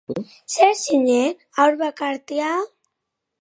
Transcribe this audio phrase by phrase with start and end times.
[0.53, 2.49] Zer zinen, haur bakartia?